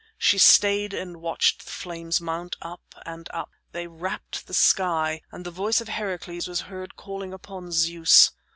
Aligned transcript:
She 0.17 0.39
stayed 0.39 0.95
and 0.95 1.21
watched 1.21 1.63
the 1.63 1.69
flames 1.69 2.19
mount 2.19 2.55
up 2.59 2.81
and 3.05 3.29
up. 3.35 3.51
They 3.71 3.85
wrapped 3.85 4.47
the 4.47 4.53
sky, 4.55 5.21
and 5.31 5.45
the 5.45 5.51
voice 5.51 5.79
of 5.79 5.89
Heracles 5.89 6.47
was 6.47 6.61
heard 6.61 6.95
calling 6.95 7.33
upon 7.33 7.71
Zeus. 7.71 8.31